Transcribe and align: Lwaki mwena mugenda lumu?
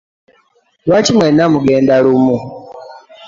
Lwaki 0.85 1.11
mwena 1.17 1.43
mugenda 1.53 1.93
lumu? 2.03 2.37